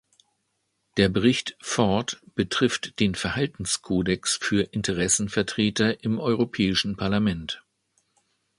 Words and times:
Der 0.97 1.09
Bericht 1.09 1.55
Ford 1.61 2.23
betrifft 2.33 2.99
den 2.99 3.13
Verhaltenskodex 3.13 4.35
für 4.41 4.63
Interessenvertreter 4.73 6.03
im 6.03 6.17
Europäischen 6.17 6.97
Parlament. 6.97 7.61